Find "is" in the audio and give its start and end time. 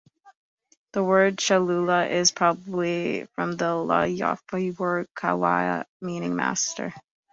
2.07-2.31